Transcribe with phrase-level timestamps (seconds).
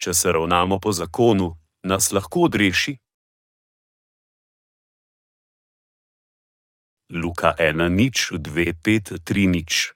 [0.00, 1.52] če se ravnamo po zakonu,
[1.84, 2.96] nas lahko odreši?
[7.10, 9.92] Luka 1 nič 2 5 3 nič.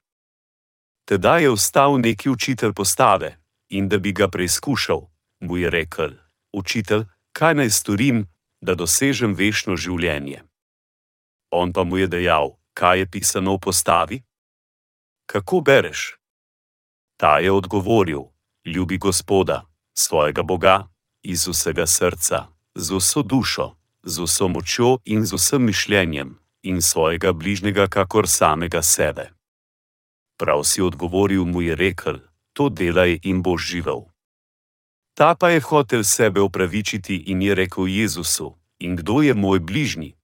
[1.09, 3.37] Tedaj je vstal neki učitelj postave
[3.69, 5.01] in da bi ga preizkušal,
[5.41, 6.11] mu je rekel:
[6.53, 8.25] Učitelj, kaj naj storim,
[8.61, 10.43] da dosežem večno življenje?
[11.51, 14.17] On pa mu je dejal: Kaj je pisano v postavi?
[15.25, 16.19] Kako bereš?
[17.17, 18.27] Ta je odgovoril:
[18.65, 19.63] Ljubi Gospoda,
[19.97, 20.87] svojega Boga,
[21.23, 27.33] iz vsega srca, z vso dušo, z vso močjo in z vsem mišljenjem, in svojega
[27.33, 29.31] bližnjega, kakor samega sebe.
[30.37, 32.19] Prav si odgovoril, mu je rekel:
[32.53, 34.01] To delaj in boš živel.
[35.15, 40.15] Ta pa je hotel sebe opravičiti in je rekel Jezusu: In kdo je moj bližnji?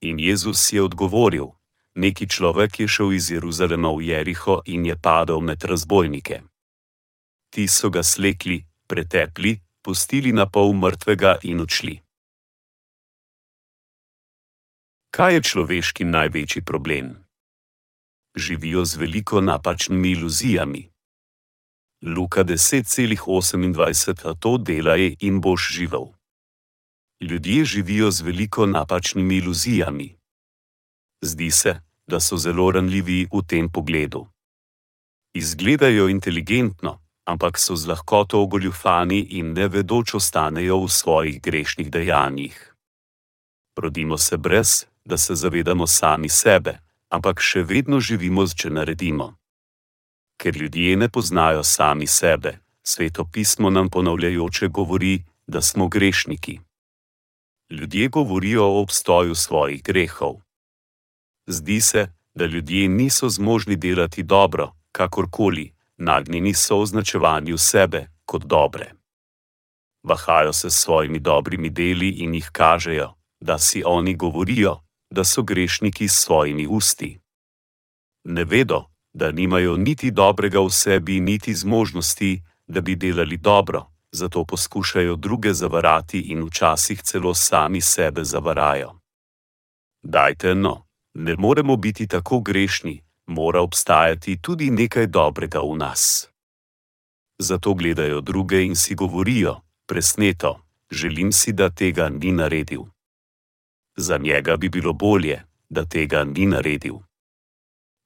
[0.00, 1.46] In Jezus je odgovoril:
[1.94, 6.42] Neki človek je šel iz Jeruzalema v Jeriho in je padel med razbojnike.
[7.56, 11.94] Ti so ga slekli, pretepli, pustili na pol mrtvega in odšli.
[15.08, 17.14] Kaj je človeški največji problem?
[18.36, 20.82] Živijo z veliko napačnimi iluzijami.
[22.04, 26.12] Luka 10,28 to delaj in boš živel.
[27.24, 30.12] Ljudje živijo z veliko napačnimi iluzijami.
[31.24, 34.28] Zdi se, da so zelo ranljivi v tem pogledu.
[35.32, 42.74] Izgledajo inteligentno, ampak so z lahkoto ogoljufani in nevedoč ostanejo v svojih grešnih dejanjih.
[43.76, 46.78] Rodimo se brez, da se zavedamo sami sebe,
[47.10, 49.34] ampak še vedno živimo, če naredimo.
[50.38, 56.60] Ker ljudje ne poznajo sami sebe, sveto pismo nam ponavljajoče govori, da smo grešniki.
[57.70, 60.40] Ljudje govorijo o obstoju svojih grehov.
[61.46, 68.92] Zdi se, da ljudje niso zmožni delati dobro, kakorkoli, nagnjeni so označevanju sebe kot dobre.
[70.02, 75.42] Vahajo se s svojimi dobrimi deli in jih kažejo, da si oni govorijo, da so
[75.42, 77.20] grešniki s svojimi usti.
[78.24, 84.44] Ne vedo, da nimajo niti dobrega v sebi, niti zmožnosti, da bi delali dobro, zato
[84.44, 89.00] poskušajo druge zavarati in včasih celo sami sebe zavarajo.
[90.02, 96.28] Dajte no, ne moremo biti tako grešni, mora obstajati tudi nekaj dobrega v nas.
[97.38, 100.60] Zato gledajo druge in si govorijo: Presneto,
[100.90, 102.82] želim si, da tega ni naredil.
[103.96, 106.94] Za njega bi bilo bolje, da tega ni naredil.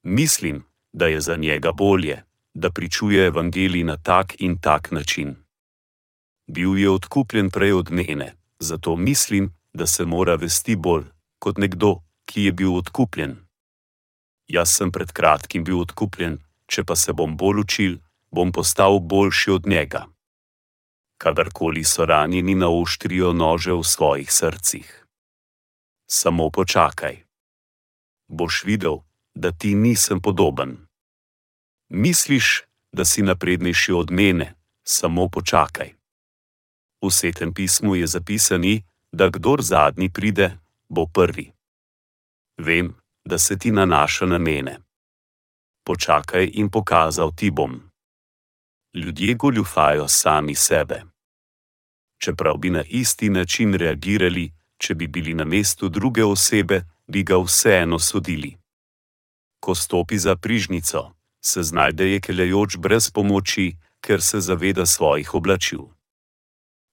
[0.03, 2.23] Mislim, da je za njega bolje,
[2.53, 5.35] da pričuje evangelij na tak in tak način.
[6.47, 11.03] Bil je odkupljen prej od mene, zato mislim, da se mora vesti bolj
[11.39, 13.35] kot nekdo, ki je bil odkupljen.
[14.51, 17.93] Jaz sem pred kratkim bil odkupljen, če pa se bom bolj učil,
[18.35, 20.05] bom postal boljši od njega.
[21.21, 25.01] Kadarkoli so ranjeni naoštrijo nože v svojih srcih
[26.11, 27.23] samo počakaj.
[28.27, 28.97] Boš videl,
[29.35, 30.87] da ti nisem podoben.
[31.89, 35.93] Misliš, da si naprednejši od mene, samo počakaj.
[37.01, 40.57] V svetem pismu je zapisani, da kdor zadnji pride,
[40.89, 41.51] bo prvi.
[42.57, 42.93] Vem,
[43.25, 44.79] da se ti nanaša na mene.
[45.85, 47.81] Počakaj in pokazal ti bom.
[48.93, 51.03] Ljudje goljufajo sami sebe.
[52.23, 57.37] Čeprav bi na isti način reagirali, če bi bili na mestu druge osebe, bi ga
[57.37, 58.57] vseeno sodili.
[59.59, 61.11] Ko stopi za prižnico,
[61.41, 65.81] se znajde jekeljajoč brez pomoči, ker se zaveda svojih oblačil.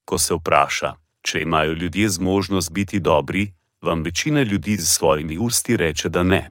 [0.05, 5.77] Ko se vpraša, če imajo ljudje zmožnost biti dobri, vam večina ljudi z svojimi usti
[5.77, 6.50] reče, da ne.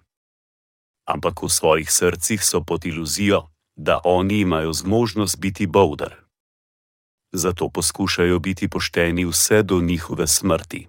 [1.05, 6.15] Ampak v svojih srcih so pod iluzijo, da oni imajo zmožnost biti boudar.
[7.31, 10.87] Zato poskušajo biti pošteni vse do njihove smrti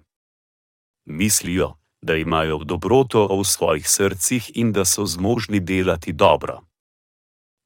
[1.09, 6.61] mislijo, da imajo dobroto v svojih srcih in da so zmožni delati dobro.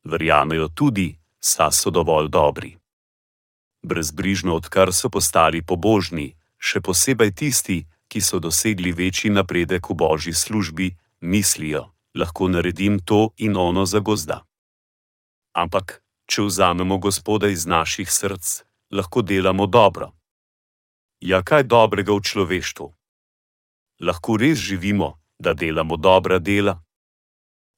[0.04, 1.20] Verjamejo tudi,
[1.58, 2.78] da so dovolj dobri.
[3.84, 10.34] Brezbrižno, odkar so postali pobožni, še posebej tisti, ki so dosegli večji napredek v božji
[10.38, 10.94] službi,
[11.26, 14.44] mislijo, lahko naredim to in ono za gozda.
[15.58, 18.62] Ampak, če vzamemo Gospoda iz naših src,
[18.94, 20.12] lahko delamo dobro.
[21.22, 22.94] Ja, kaj dobrega v človeštvu?
[24.04, 26.84] lahko res živimo, da delamo dobra dela?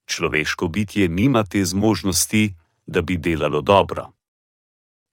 [0.06, 2.54] Človeško bitje nima te zmožnosti,
[2.86, 4.12] da bi delalo dobro.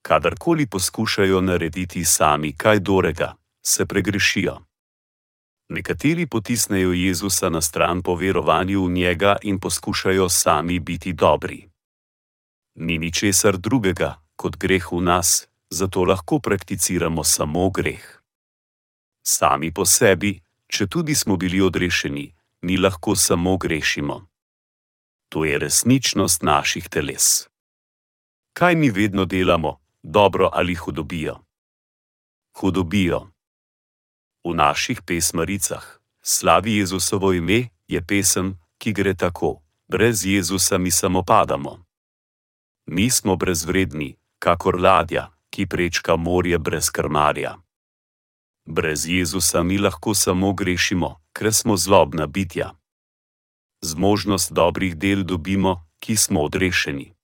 [0.02, 4.58] Kadarkoli poskušajo narediti sami kaj dobrega, se pregrešijo.
[5.72, 11.68] Nekateri potisnejo Jezusa na stran po verovanju v njega in poskušajo sami biti dobri.
[12.74, 18.04] Ni ničesar drugega kot greh v nas, zato lahko prakticiramo samo greh.
[19.24, 22.26] Sami po sebi, če tudi smo bili odrešeni,
[22.62, 24.28] mi lahko samo grešimo.
[25.28, 27.48] To je resničnost naših teles.
[28.52, 31.40] Kaj mi vedno delamo, dobro ali hudobijo?
[32.60, 33.31] Hudobijo.
[34.44, 41.22] V naših pesmaricah, slavi Jezusovo ime, je pesem, ki gre tako: Brez Jezusa mi samo
[41.22, 41.84] padamo.
[42.86, 47.54] Mi smo brezvredni, kakor ladja, ki prečka morje brez krmarja.
[48.66, 52.74] Brez Jezusa mi lahko samo grešimo, ker smo zlobna bitja.
[53.80, 57.14] Zmožnost dobrih del dobimo, ki smo odrešeni.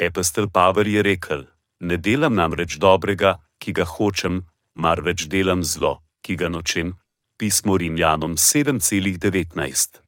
[0.00, 1.44] Epestel Pavel je rekel:
[1.80, 6.96] Ne delam namreč dobrega, ki ga hočem, marveč delam zlo, ki ga nočem.
[7.36, 10.00] Pismo Rimljanom 7:19.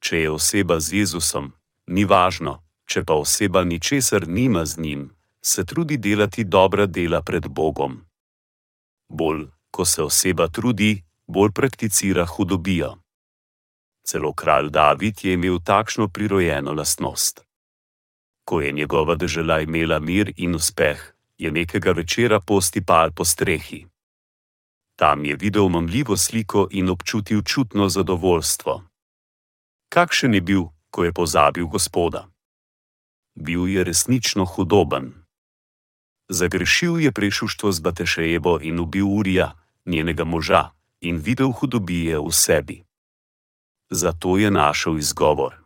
[0.00, 1.52] Če je oseba z Jezusom,
[1.86, 5.02] ni važno, če pa oseba ničesar nima z njim,
[5.42, 8.00] se trudi delati dobra dela pred Bogom.
[9.08, 12.96] Bolj, ko se oseba trudi, bolj prakticira hudobijo.
[14.06, 17.44] Celo kralj David je imel takšno prirojeno lastnost.
[18.44, 23.89] Ko je njegova država imela mir in uspeh, je nekega večera postipal po strehi.
[25.00, 28.82] Tam je videl mamljivo sliko in občutil čutno zadovoljstvo.
[29.88, 32.28] Kakšen je bil, ko je pozabil gospoda?
[33.34, 35.12] Bil je resnično hudoben.
[36.28, 39.56] Zagrešil je prešuštvo z Batešejebo in ubil Urija,
[39.86, 40.70] njenega moža,
[41.00, 42.84] in videl hudobije v sebi.
[43.90, 45.56] Zato je našel izgovor.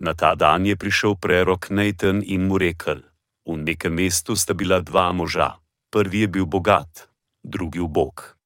[0.00, 3.04] Na ta dan je prišel prerok Nathan in mu rekel:
[3.44, 5.60] V nekem mestu sta bila dva moža,
[5.92, 7.13] prvi je bil bogat,
[7.44, 8.36] drugi ubog.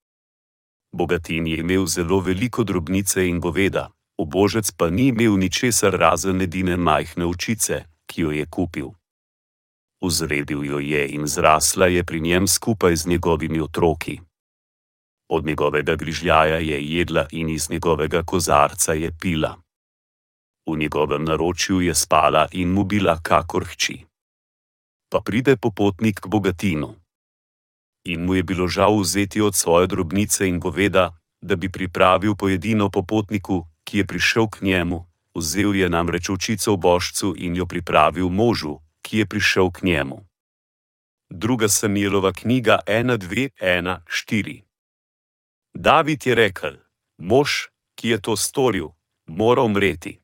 [0.93, 6.77] Bogatin je imel zelo veliko drobnice in goveda, obožec pa ni imel ničesar razen edine
[6.77, 8.89] majhne očice, ki jo je kupil.
[10.03, 14.21] Vzredil jo je in zrasla je pri njem skupaj z njegovimi otroki.
[15.29, 19.57] Od njegovega grižljaja je jedla in iz njegovega kozarca je pila.
[20.67, 24.05] V njegovem naročju je spala in mu bila kakor hči.
[25.11, 26.95] Pa pride popotnik k bogatinu.
[28.05, 32.91] In mu je bilo žal vzeti od svoje drobnice in goveda, da bi pripravil pojedino
[32.91, 38.29] popotniku, ki je prišel k njemu, vzel je namreč očico v božcu in jo pripravil
[38.29, 40.27] možu, ki je prišel k njemu.
[41.31, 44.63] Druga Samuelova knjiga 1-2-1-4.
[45.75, 46.77] David je rekel:
[47.19, 47.51] Mož,
[47.95, 48.89] ki je to storil,
[49.27, 50.21] mora umreti.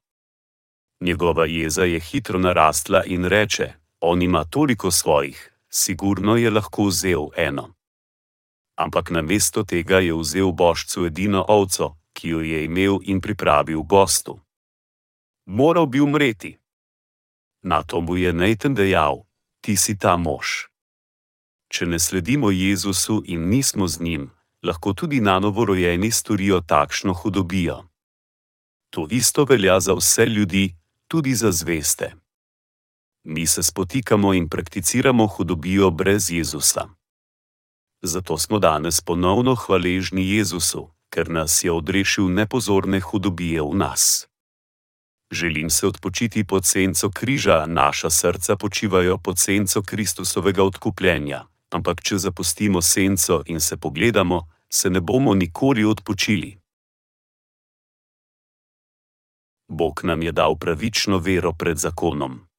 [1.00, 7.28] Njegova jeza je hitro narastla in reče: On ima toliko svojih, sigurno je lahko vzel
[7.36, 7.74] eno.
[8.76, 14.38] Ampak namesto tega je vzel božcu edino ovco, ki jo je imel in pripravil gostu.
[15.46, 16.58] Moral bi umreti.
[17.62, 19.26] Na to mu je Nathan dejal:
[19.60, 20.70] Ti si ta mož.
[21.68, 24.30] Če ne sledimo Jezusu in nismo z njim,
[24.62, 27.82] lahko tudi na novorojeni storijo takšno hudobijo.
[28.90, 30.76] To isto velja za vse ljudi,
[31.08, 32.23] tudi za zveste.
[33.26, 36.88] Mi se spotikamo in prakticiramo hudobijo brez Jezusa.
[38.02, 44.28] Zato smo danes ponovno hvaležni Jezusu, ker nas je odrešil nepozorne hudobije v nas.
[45.30, 52.18] Želim se odpočiti pod senco križa, naša srca počivajo pod senco Kristusovega odkupljenja, ampak če
[52.18, 56.58] zapustimo senco in se pogledamo, se ne bomo nikoli odpočili.
[59.68, 62.53] Bog nam je dal pravično vero pred zakonom.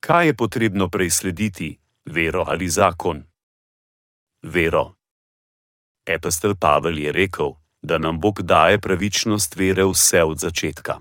[0.00, 3.22] Kaj je potrebno prej slediti, vero ali zakon?
[4.42, 4.94] Vero.
[6.06, 7.52] Epestel Pavel je rekel,
[7.82, 11.00] da nam Bog daje pravičnost vere vse od začetka.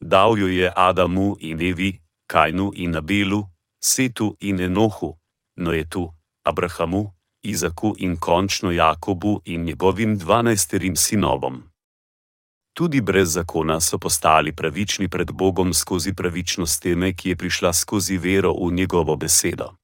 [0.00, 3.44] Dal jo je Adamu in Evi, Kajnu in Abelu,
[3.84, 5.18] Setu in Enohu,
[5.56, 6.12] Noetu,
[6.44, 11.69] Abrahamu, Izaku in končno Jakobu in njegovim dvanajsterim sinovom.
[12.74, 18.18] Tudi brez zakona so postali pravični pred Bogom skozi pravičnost teme, ki je prišla skozi
[18.18, 19.74] vero v njegovo besedo.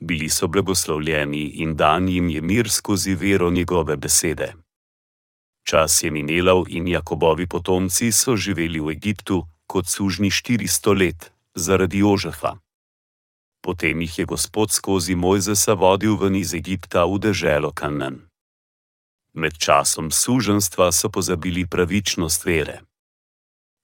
[0.00, 4.54] Bili so blagoslovljeni in dan jim je mir skozi vero njegove besede.
[5.64, 11.98] Čas je minil in Jakobovi potomci so živeli v Egiptu kot sužni 400 let zaradi
[11.98, 12.56] Jožefa.
[13.60, 18.29] Potem jih je Gospod skozi Mojzesa vodil ven iz Egipta v deželo Kanan.
[19.32, 22.80] Med časom suženstva so pozabili pravičnost vere.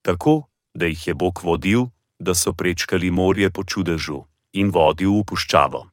[0.02, 0.42] Tako,
[0.74, 1.86] da jih je Bog vodil,
[2.18, 5.86] da so prečkali morje po čudežu in vodil v puščavo.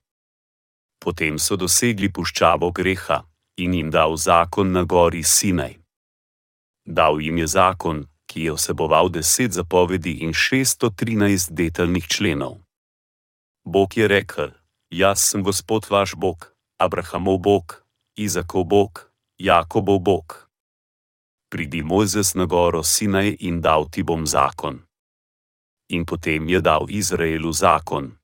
[0.99, 3.23] Potem so dosegli puščavo greha
[3.57, 5.77] in jim dal zakon na gori Sinaj.
[6.85, 12.57] Dal jim je zakon, ki je vseboval deset zapovedi in 613 detaljnih členov.
[13.65, 14.51] Bog je rekel:
[14.89, 19.12] Jaz sem Gospod vaš Bog, Abrahamov Bog, Izakov Bog,
[19.43, 20.47] Jakobov Bog.
[21.51, 24.79] Pridi Mojzes na goro Sinaj in dal ti bom zakon.
[25.91, 28.15] In potem je dal Izraelu zakon.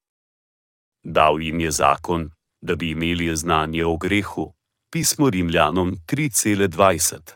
[1.03, 4.53] Dal jim je zakon, da bi imeli znanje o grehu,
[4.91, 7.35] pismo Rimljanom 3,20.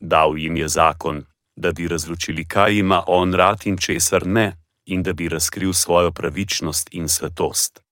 [0.00, 1.24] Dal jim je zakon,
[1.56, 4.54] da bi razločili, kaj ima on rad in česar ne,
[4.86, 7.82] in da bi razkril svojo pravičnost in svetost.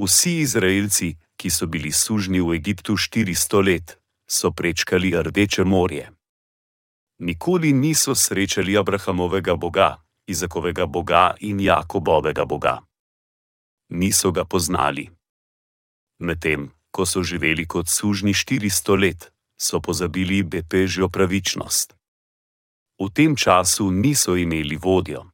[0.00, 3.98] Vsi Izraelci, ki so bili sužni v Egiptu 400 let,
[4.30, 6.06] so prečkali Rdeče morje.
[7.18, 12.78] Nikoli niso srečali Abrahamovega Boga, Izakovega Boga in Jakobovega Boga.
[13.90, 15.10] Niso ga poznali.
[16.22, 21.94] Medtem, ko so živeli kot sužni 400 let, so pozabili bepežjo pravičnost.
[23.02, 25.26] V tem času niso imeli vodjo.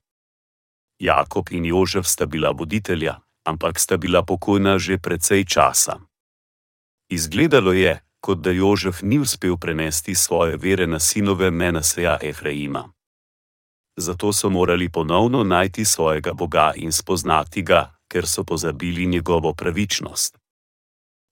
[0.99, 5.97] Jakob in Jožef sta bila voditelja, ampak sta bila pokojna že precej časa.
[7.09, 12.93] Izgledalo je, kot da Jožef ni uspel prenesti svoje vere na sinove Menaseja Efraima.
[13.97, 20.39] Zato so morali ponovno najti svojega Boga in spoznati ga, ker so pozabili njegovo pravičnost.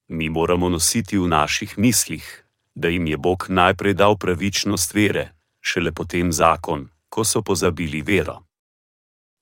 [0.08, 2.44] Mi moramo nositi v naših mislih,
[2.75, 8.42] da jim je Bog najprej dal pravičnost vere, šele potem zakon, ko so pozabili vero.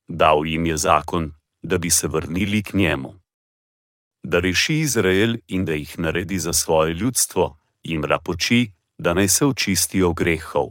[0.07, 1.31] Dal jim je zakon,
[1.65, 3.13] da bi se vrnili k njemu.
[4.23, 9.45] Da reši Izrael in da jih naredi za svoje ljudstvo, jim rapoči, da naj se
[9.45, 10.67] očistijo grehov.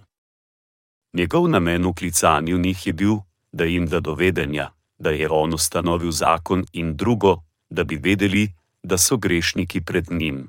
[1.12, 3.14] Njegov namen v klicanju njih je bil,
[3.52, 8.48] da jim da dovedenja, da je on ustanovil zakon in drugo, da bi vedeli,
[8.82, 10.48] da so grešniki pred njim.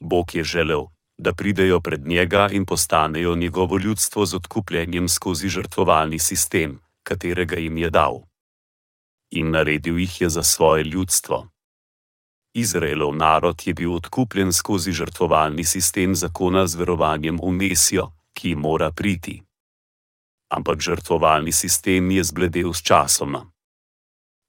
[0.00, 0.86] Bog je želel,
[1.18, 7.78] da pridejo pred njega in postanejo njegovo ljudstvo z odkupljenjem skozi žrtvovalni sistem, katerega jim
[7.78, 8.29] je dal.
[9.30, 11.48] In naredil jih je za svoje ljudstvo.
[12.54, 18.90] Izraelov narod je bil odkupljen skozi žrtvovalni sistem zakona z verovanjem v Mesijo, ki mora
[18.90, 19.42] priti.
[20.50, 23.46] Ampak žrtvovalni sistem je zbledel s časoma.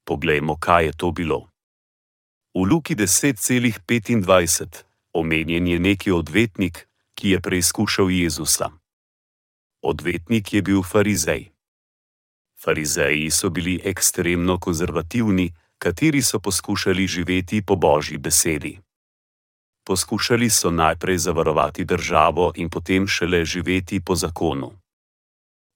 [0.04, 1.46] Poglejmo, kaj je to bilo.
[2.54, 4.82] V Luki 10,25
[5.14, 8.70] omenjen je neki odvetnik, ki je preizkušal Jezusa.
[9.82, 11.51] Odvetnik je bil farizej.
[12.64, 18.78] Farizeji so bili ekstremno konzervativni, kateri so poskušali živeti po božji besedi.
[19.86, 24.72] Poskušali so najprej zavarovati državo in potem šele živeti po zakonu.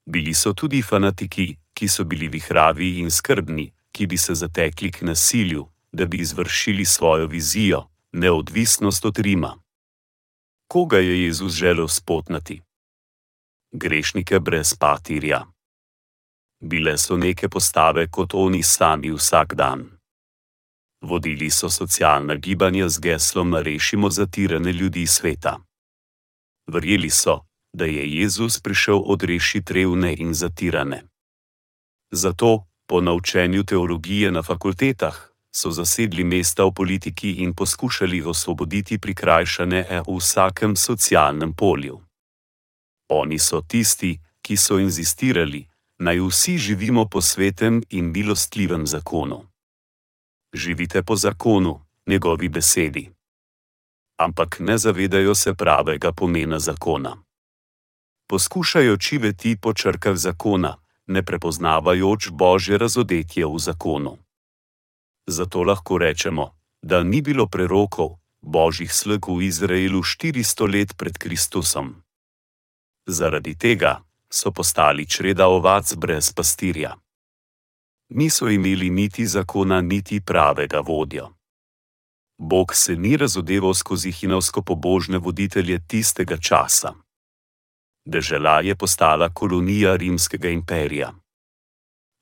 [0.06, 5.02] Bili so tudi fanatiki, ki so bili vihravi in skrbni, ki bi se zatekli k
[5.02, 9.58] nasilju, da bi izvršili svojo vizijo, neodvisnost od Rima.
[10.68, 12.62] Koga je Jezus želel spotnati?
[13.72, 15.55] Grešnike brez patirja.
[16.66, 19.84] Bile so neke postave kot oni sami vsak dan.
[21.02, 25.58] Vodili so socialna gibanja z geslom: Rešimo zatirane ljudi sveta.
[26.66, 27.40] Verjeli so,
[27.72, 31.02] da je Jezus prišel odrešiti revne in zatirane.
[32.10, 40.02] Zato, po naučenju teologije na fakultetah, so zasedli mesta v politiki in poskušali osvoboditi prikrajšane
[40.06, 42.00] v vsakem socialnem polju.
[43.08, 45.66] Oni so tisti, ki so inzistirali,
[45.98, 49.46] naj vsi živimo po svetem in milostljivem zakonu.
[50.52, 53.10] Živite po zakonu, njegovi besedi.
[54.18, 57.16] Ampak ne zavedajo se pravega pomena zakona.
[58.28, 60.76] Poskušajo čiveti po črkah zakona,
[61.06, 64.18] ne prepoznavajoč božje razodetje v zakonu.
[65.26, 72.02] Zato lahko rečemo, da ni bilo prerokov, božjih slug v Izraelu 400 let pred Kristusom.
[73.06, 76.96] Zaradi tega so postali čreda ovac brez pastirja.
[78.08, 81.28] Niso imeli niti zakona, niti pravega vodja.
[82.38, 86.92] Bog se ni razodeval skozi hinovsko pobožne voditelje tistega časa.
[88.06, 91.14] Dežela je postala kolonija rimskega imperija.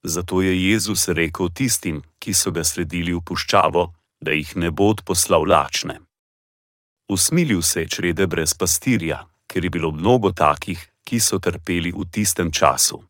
[0.05, 4.95] Zato je Jezus rekel tistim, ki so ga sledili v puščavo, da jih ne bo
[5.05, 6.01] poslal lačne.
[7.09, 12.05] Usmilil se je črede brez pastirja, ker je bilo mnogo takih, ki so trpeli v
[12.11, 13.05] tistem času.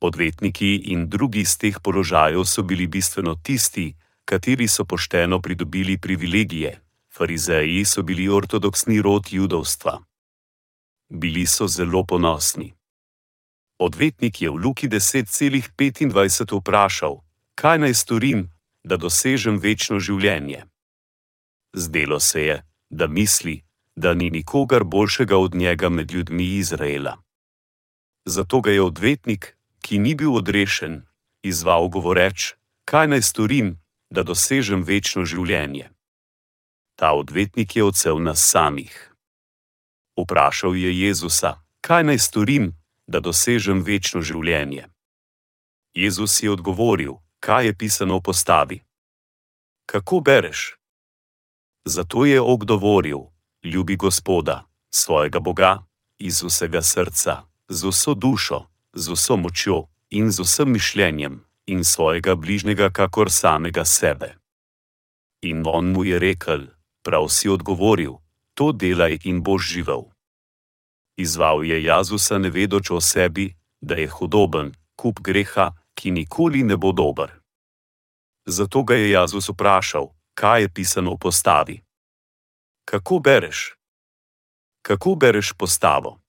[0.00, 6.80] Odvetniki in drugi z teh položajev so bili bistveno tisti, kateri so pošteno pridobili privilegije,
[7.12, 10.02] farizeji so bili ortodoksni rod judovstva.
[11.08, 12.74] Bili so zelo ponosni.
[13.78, 17.20] Odvetnik je v Luki 10,25 vprašal:
[17.54, 18.50] Kaj naj storim,
[18.84, 20.64] da dosežem večno življenje?
[21.74, 22.56] Zdelo se je,
[22.90, 23.64] da misli,
[23.96, 27.16] da ni nikogar boljšega od njega med ljudmi Izraela.
[28.24, 31.02] Zato ga je odvetnik, ki ni bil odrešen,
[31.42, 33.78] izval govoreč: Kaj naj storim,
[34.10, 35.90] da dosežem večno življenje?
[36.96, 39.14] Ta odvetnik je odsev nas samih.
[40.16, 42.72] Vprašal je Jezusa, kaj naj storim,
[43.06, 44.88] da dosežem večno življenje.
[45.94, 48.78] Jezus je odgovoril, kaj je pisano v postavi.
[49.86, 50.78] Kako bereš?
[51.84, 53.33] Zato je odgovoril:
[53.64, 55.86] Ljubi Gospoda, svojega Boga,
[56.18, 62.34] iz vsega srca, z vso dušo, z vso močjo in z vsem mišljenjem, in svojega
[62.34, 64.36] bližnjega, kakor samega sebe.
[65.42, 66.66] In on mu je rekel:
[67.02, 68.20] Prav si odgovoril,
[68.54, 70.04] to delaj in boš živel.
[71.16, 76.76] Izval je Jazusa, ne vedoč o sebi, da je hudoben, kup greha, ki nikoli ne
[76.76, 77.32] bo dober.
[78.46, 81.76] Zato ga je Jazus vprašal, kaj je pisano v postavi.
[82.84, 83.76] Kako bereš?
[84.82, 86.20] Kako bereš postavo?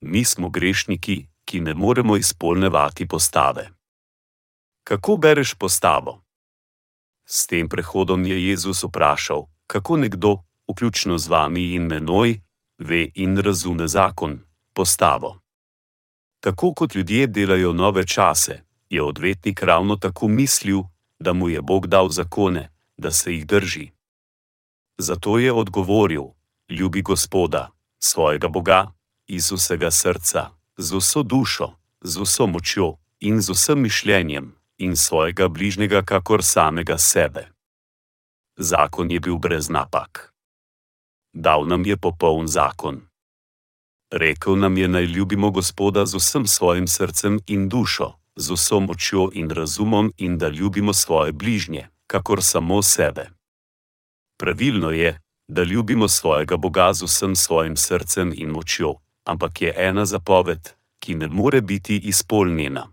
[0.00, 3.70] Mi smo grešniki, ki ne moremo izpolnevati postave.
[4.84, 6.22] Kako bereš postavo?
[7.24, 12.40] S tem prehodom je Jezus vprašal, kako nekdo, vključno z vami in menoj,
[12.78, 14.38] ve in razume zakon,
[14.72, 15.40] postavo.
[16.40, 18.60] Tako kot ljudje delajo nove čase,
[18.90, 20.82] je odvetnik ravno tako mislil,
[21.18, 23.95] da mu je Bog dal zakone, da se jih drži.
[24.98, 26.22] Zato je odgovoril:
[26.68, 28.92] Ljubi Gospoda, svojega Boga,
[29.26, 35.48] iz vsega srca, z vso dušo, z vso močjo in z vsem mišljenjem, in svojega
[35.48, 37.48] bližnjega, kakor samega sebe.
[38.56, 40.32] Zakon je bil brez napak.
[41.32, 43.00] Dal nam je popoln zakon.
[44.10, 49.30] Rekl nam je, naj ljubimo Gospoda z vsem svojim srcem in dušo, z vso močjo
[49.32, 53.35] in razumom, in da ljubimo svoje bližnje, kakor samo sebe.
[54.38, 60.04] Pravilno je, da ljubimo svojega Boga z vsem svojim srcem in močjo, ampak je ena
[60.04, 62.92] zapoved, ki ne more biti izpolnjena.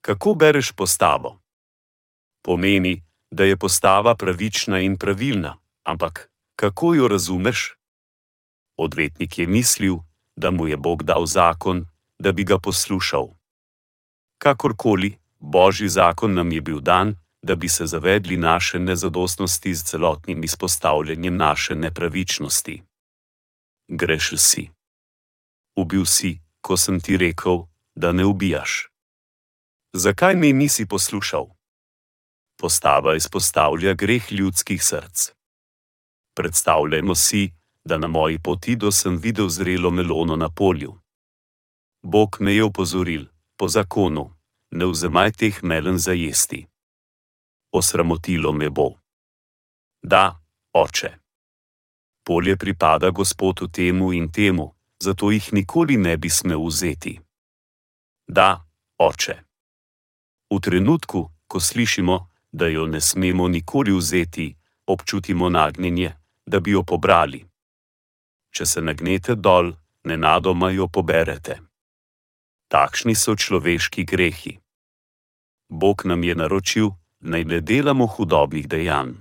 [0.00, 1.40] Kako bereš postavo?
[2.42, 7.76] Pomeni, da je postava pravična in pravilna, ampak kako jo razumeš?
[8.76, 9.96] Odvetnik je mislil,
[10.36, 11.86] da mu je Bog dal zakon,
[12.18, 13.28] da bi ga poslušal.
[14.38, 20.44] Kakorkoli, božji zakon nam je bil dan, da bi se zavedli naše nezadostnosti z celotnim
[20.44, 22.82] izpostavljanjem naše nepravičnosti.
[23.88, 24.70] Greš si.
[25.76, 28.88] Ubil si, ko sem ti rekel, da ne ubijaš.
[29.92, 31.46] Zakaj me nisi poslušal?
[32.56, 35.32] Postava izpostavlja greh ljudskih src.
[36.34, 37.52] Predstavljajmo si,
[37.84, 40.94] da na moji poti do sem videl zrelo melono na polju.
[42.02, 43.24] Bog me je opozoril,
[43.56, 44.30] po zakonu,
[44.70, 46.66] ne vzemaj teh melen za jesti.
[47.74, 48.92] Osramotilo me bo.
[50.02, 50.40] Da,
[50.72, 51.10] oče.
[52.26, 57.20] Polje pripada gospodu temu in temu, zato jih nikoli ne bi smel vzeti.
[58.26, 58.62] Da,
[58.98, 59.34] oče.
[60.54, 64.54] V trenutku, ko slišimo, da jo ne smemo nikoli vzeti,
[64.86, 66.14] občutimo nagnjenje,
[66.46, 67.44] da bi jo pobrali.
[68.54, 71.58] Če se nagnete dol, nenadoma jo poberete.
[72.70, 74.58] Takšni so človeški grehi.
[75.68, 76.90] Bog nam je naročil,
[77.24, 79.14] naj ne delamo hudobnih dejanj.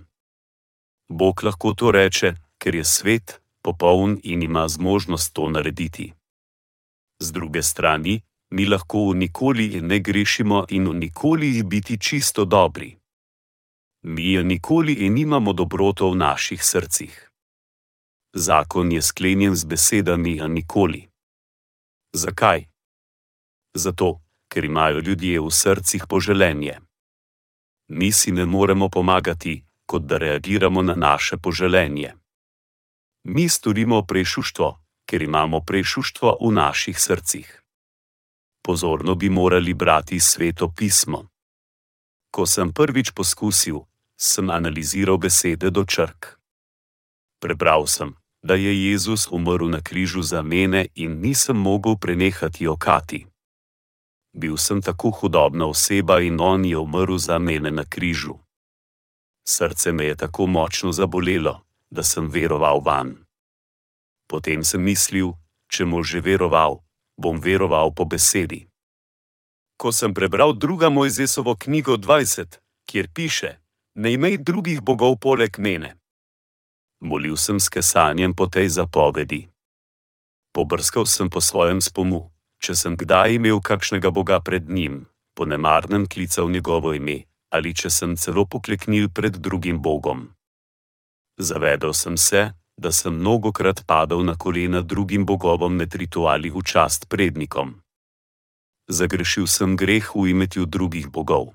[1.09, 6.13] Bog lahko to reče, ker je svet, popoln in ima zmožnost to narediti.
[7.19, 12.97] Z druge strani, mi lahko v nikoli ne grešimo in v nikoli biti čisto dobri.
[14.03, 17.29] Mi je nikoli in imamo dobroto v naših srcih.
[18.35, 21.07] Zakon je sklenjen z besedami, a nikoli.
[22.13, 22.65] Zakaj?
[23.73, 26.77] Zato, ker imajo ljudje v srcih poželenje.
[27.87, 32.13] Mi si ne moremo pomagati, kot da reagiramo na naše poželenje.
[33.23, 37.63] Mi storimo prešuštvo, ker imamo prešuštvo v naših srcih.
[38.63, 41.27] Pozorno bi morali brati sveto pismo.
[42.31, 43.83] Ko sem prvič poskusil,
[44.17, 46.39] sem analiziral besede do črk.
[47.39, 53.32] Prebral sem, da je Jezus umrl na križu za mene in nisem mogel prenehati okati
[54.33, 58.37] bil sem tako hudobna oseba in on je umrl za mene na križu.
[59.47, 63.25] Srce me je tako močno zabolelo, da sem veroval van.
[64.27, 65.33] Potem sem mislil,
[65.67, 66.81] če mu že veroval,
[67.17, 68.65] bom veroval po besedi.
[69.77, 72.57] Ko sem prebral druga Mojzesovo knjigo 20,
[72.89, 73.59] kjer piše:
[73.95, 75.97] Ne imej drugih bogov poleg mene.
[77.01, 79.49] Molil sem s kesanjem po tej zapovedi.
[80.53, 82.32] Pobrskal sem po svojem spomu
[82.63, 85.03] če sem kdaj imel kakšnega boga pred njim,
[85.35, 90.29] po nemarnem klical njegovo ime, ali če sem celo pokleknil pred drugim bogom.
[91.37, 97.09] Zavedel sem se, da sem mnogokrat padal na kolena drugim bogovom med rituali v čast
[97.09, 97.81] prednikom.
[98.87, 101.53] Zagrešil sem greh v imetju drugih bogov.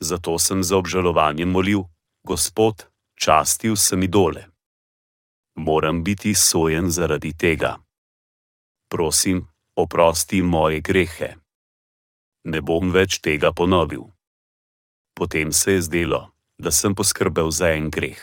[0.00, 1.84] Zato sem za obžalovanjem molil:
[2.26, 2.86] Gospod,
[3.16, 4.48] časti vsem idole.
[5.56, 7.78] Moram biti sojen zaradi tega.
[8.90, 11.34] Prosim, oprosti moje grehe.
[12.44, 14.06] Ne bom več tega ponovil.
[15.14, 18.20] Potem se je zdelo, da sem poskrbel za en greh.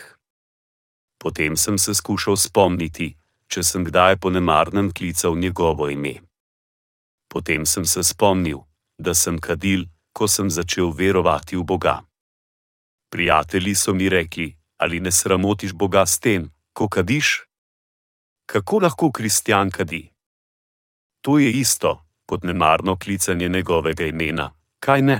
[1.18, 3.16] Potem sem se skušal spomniti,
[3.48, 6.22] če sem kdaj po nemarnem klical njegovo ime.
[7.32, 8.64] Potem sem se spomnil,
[9.00, 12.02] da sem kadil, ko sem začel verovati v Boga.
[13.12, 17.44] Prijatelji so mi rekli: Ali ne sramotiš Boga s tem, ko kadiš?
[18.46, 20.11] Kako lahko kristjan kadi?
[21.21, 25.17] To je isto kot nemarno klicanje njegovega imena, kaj ne?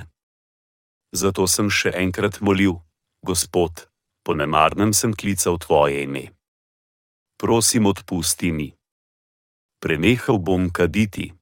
[1.12, 2.80] Zato sem še enkrat molil:
[3.22, 3.88] Gospod,
[4.24, 6.32] po nemarnem sem klical tvoje ime.
[7.38, 8.70] Prosim, odpusti mi.
[9.82, 11.34] Prenehal bom kaditi.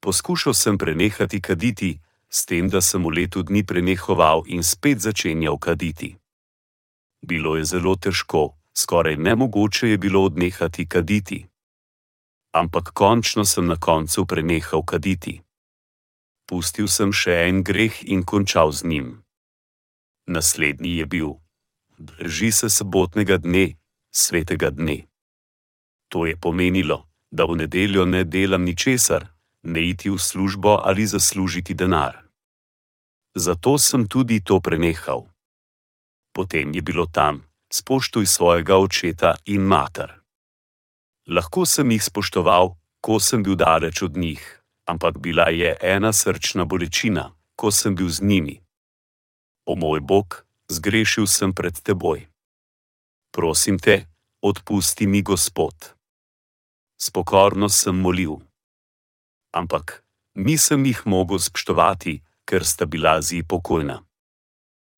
[0.00, 5.58] Poskušal sem prenehati kaditi, s tem, da sem v letu dni prenehoval in spet začenjal
[5.58, 6.16] kaditi.
[7.22, 11.51] Bilo je zelo težko, skoraj nemogoče je bilo odnehati kaditi.
[12.52, 15.40] Ampak končno sem na koncu prenehal kaditi.
[16.44, 19.08] Pustil sem še en greh in končal z njim.
[20.28, 21.30] Naslednji je bil:
[21.98, 23.80] Drži se sobotnega dne,
[24.12, 25.08] svetega dne.
[26.12, 31.74] To je pomenilo, da v nedeljo ne delam ničesar, ne iti v službo ali zaslužiti
[31.74, 32.20] denar.
[33.34, 35.24] Zato sem tudi to prenehal.
[36.36, 40.21] Potem je bilo tam: spoštuj svojega očeta in mater.
[41.32, 44.42] Lahko sem jih spoštoval, ko sem bil daleč od njih,
[44.84, 48.56] ampak bila je ena srčna bolečina, ko sem bil z njimi.
[49.66, 52.28] O moj Bog, zgrešil sem pred teboj.
[53.32, 54.04] Prosim te,
[54.44, 55.96] odpusti mi, Gospod.
[57.00, 58.42] Spokorno sem molil
[59.52, 64.00] ampak nisem jih mogel spoštovati, ker sta bila zi pokojna.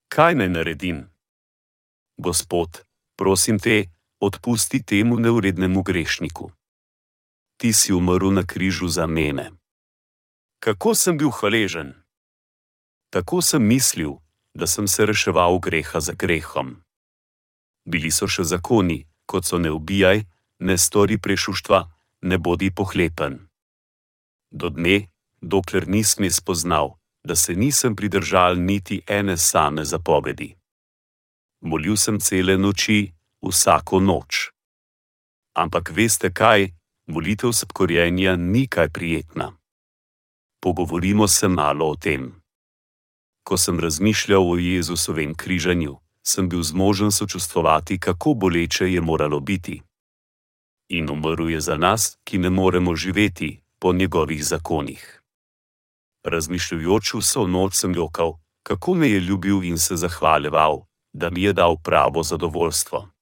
[0.09, 1.03] Kaj naj naredim?
[2.17, 2.87] Gospod,
[3.19, 3.91] prosim te,
[4.27, 6.51] odpusti temu neurednemu grešniku.
[7.57, 9.51] Ti si umrl na križu za mene.
[10.59, 11.95] Kako sem bil hvaležen?
[13.11, 14.19] Tako sem mislil,
[14.55, 16.77] da sem se reševal greha za grehom.
[17.85, 20.25] Bili so še zakoni, kot so ne ubijaj,
[20.59, 21.81] ne stori prešuštva,
[22.23, 23.45] ne bodi pohlepen
[24.55, 25.11] do dne,
[25.43, 30.55] dokler nisem spoznal, da se nisem pridržal niti ene same zapovedi.
[31.61, 33.14] Molil sem cele noči,
[33.49, 34.51] vsako noč.
[35.55, 36.71] Ampak veste kaj,
[37.07, 39.53] molitev spokorjenja ni kaj prijetna.
[40.61, 42.33] Pogovorimo se malo o tem.
[43.45, 49.83] Ko sem razmišljal o Jezusovem križanju, sem bil zmožen sočustvovati, kako boleče je moralo biti.
[50.89, 55.21] In umrl je za nas, ki ne moremo živeti, po njegovih zakonih.
[56.25, 61.53] Razmišljujoč vso noč sem jokal, kako me je ljubil in se zahvaljeval, da mi je
[61.53, 63.14] dal pravo zadovoljstvo.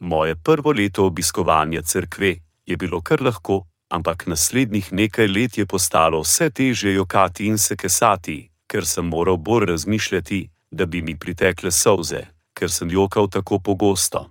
[0.00, 6.20] Moje prvo leto obiskovanja cerkve je bilo kar lahko, ampak naslednjih nekaj let je postalo
[6.20, 11.70] vse težje jokati in se kesati, ker sem moral bolj razmišljati, da bi mi pritekle
[11.70, 14.30] solze, ker sem jokal tako pogosto.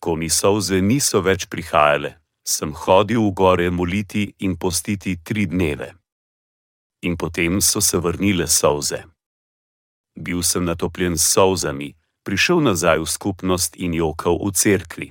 [0.00, 5.94] Ko mi solze niso več prihajale, sem hodil v gore moliti in postiti tri dneve.
[7.02, 9.02] In potem so se vrnile solze.
[10.14, 11.90] Bil sem natopljen s solzami,
[12.24, 15.08] prišel nazaj v skupnost in jokal v cerkvi.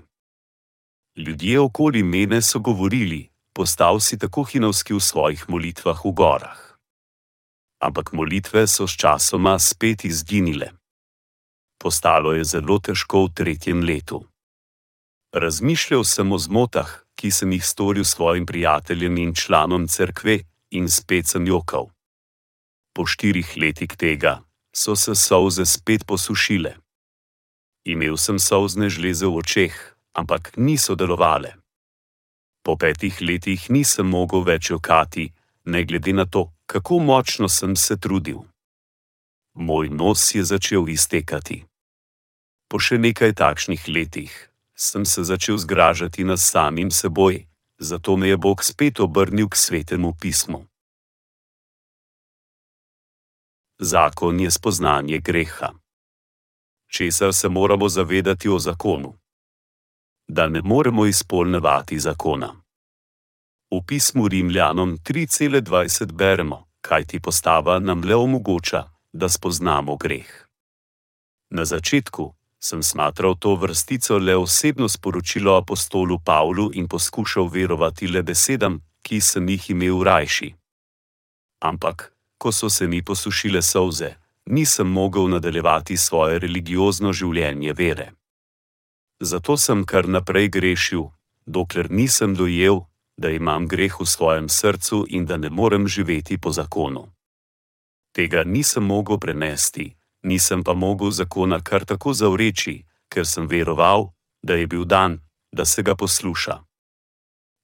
[1.17, 6.61] Ljudje okoli mene so govorili: Postal si tako hinovski v svojih molitvah v gorah.
[7.79, 10.73] Ampak molitve so sčasoma spet izginile.
[11.77, 14.25] Postalo je zelo težko v tretjem letu.
[15.33, 20.39] Razmišljal sem o zmotah, ki sem jih storil svojim prijateljem in članom cerkve,
[20.71, 21.89] in spet sem jokal.
[22.93, 24.41] Po štirih letih tega
[24.75, 26.82] so se solze spet posušile.
[27.83, 29.75] Imel sem solzne žleze v očeh,
[30.15, 31.59] ampak niso delovale.
[32.63, 35.33] Po petih letih nisem mogel več jokati,
[35.67, 38.39] ne glede na to, kako močno sem se trudil.
[39.53, 41.63] Moj nos je začel iztekati.
[42.71, 44.31] Po še nekaj takšnih letih
[44.73, 47.45] sem se začel zgražati nad samim seboj,
[47.77, 50.65] zato me je Bog spet obrnil k svetemu pismu.
[53.79, 55.82] Zakon je spoznanje greha.
[56.95, 59.13] Česar se moramo zavedati o zakonu?
[60.27, 62.53] Da ne moremo izpolnevati zakona.
[63.71, 70.47] V pismu Rimljanom 3:20 beremo, kaj ti postava nam le omogoča, da spoznamo greh.
[71.49, 78.23] Na začetku, sem smatral to vrstico le osebno sporočilo apostolu Pavlu in poskušal verovati le
[78.23, 80.53] besedam, ki sem jih imel rajši.
[81.59, 88.11] Ampak, ko so se mi posušile solze, nisem mogel nadaljevati svoje religiozno življenje vere.
[89.19, 91.07] Zato sem kar naprej grešil,
[91.45, 92.83] dokler nisem dojel,
[93.17, 97.07] da imam greh v svojem srcu in da ne morem živeti po zakonu.
[98.11, 104.53] Tega nisem mogel prenesti, nisem pa mogel zakona kar tako zavreči, ker sem veroval, da
[104.53, 106.57] je bil dan, da se ga posluša.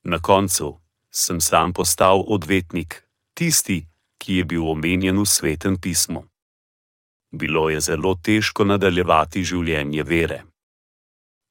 [0.04, 0.80] Na koncu
[1.12, 3.86] sem sam postal odvetnik, tisti,
[4.18, 6.29] ki je bil omenjen v svetem pismu.
[7.32, 10.44] Bilo je zelo težko nadaljevati življenje vere.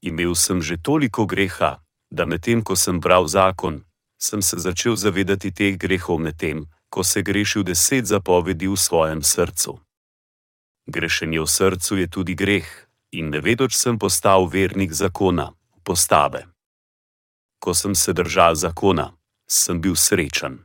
[0.03, 1.79] Imel sem že toliko greha,
[2.11, 3.85] da medtem ko sem bral zakon,
[4.19, 9.79] sem se začel zavedati teh grehov medtem, ko se grešil deset zapovedi v svojem srcu.
[10.87, 12.67] Grešenje v srcu je tudi greh,
[13.12, 15.53] in nevedoč sem postal vernik zakona,
[15.85, 16.49] postave.
[17.61, 19.12] Ko sem se držal zakona,
[19.47, 20.64] sem bil srečen.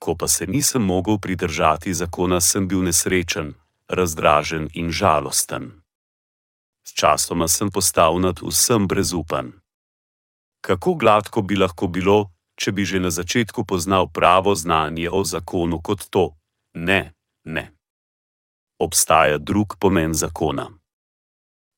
[0.00, 3.54] Ko pa se nisem mogel pridržati zakona, sem bil nesrečen,
[3.90, 5.82] razdražen in žalosten.
[6.86, 9.52] Sčasoma sem postal nad vsem brezupan.
[10.60, 15.80] Kako gladko bi lahko bilo, če bi že na začetku poznal pravo znanje o zakonu
[15.82, 16.36] kot to:
[16.74, 17.12] ne,
[17.44, 17.72] ne.
[18.78, 20.70] Obstaja drug pomen zakona.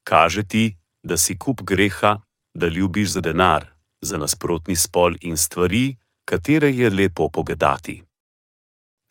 [0.05, 2.20] Kaže ti, da si kup greha,
[2.55, 3.66] da ljubiš za denar,
[4.01, 8.03] za nasprotni spol in stvari, katere je lepo pogledati.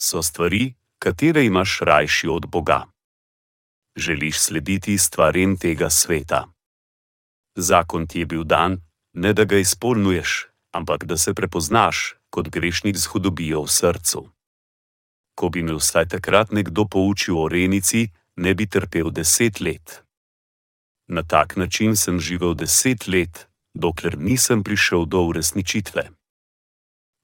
[0.01, 2.90] So stvari, katere imaš rajši od Boga.
[3.95, 6.47] Želiš slediti stvarem tega sveta.
[7.55, 8.77] Zakon ti je bil dan,
[9.13, 14.29] ne da ga izpolnjuješ, ampak da se prepoznaš kot grešnik z hudobijo v srcu.
[15.35, 20.03] Ko bi me vsaj takrat nekdo poučil o renici, ne bi trpel deset let.
[21.07, 26.09] Na tak način sem živel deset let, dokler nisem prišel do uresničitve.